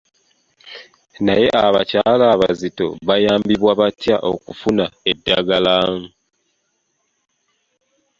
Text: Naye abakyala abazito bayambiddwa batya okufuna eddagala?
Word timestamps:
Naye 1.25 1.47
abakyala 1.67 2.25
abazito 2.35 2.87
bayambiddwa 3.07 3.71
batya 3.79 4.15
okufuna 4.31 4.85
eddagala? 5.11 5.77